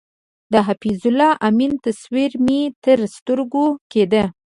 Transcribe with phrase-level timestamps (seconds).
[0.51, 4.23] د حفیظ الله امین تصویر مې تر سترګو کېده.